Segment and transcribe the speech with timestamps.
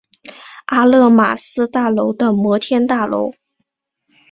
[0.65, 3.33] 阿勒玛斯大楼的摩天大楼。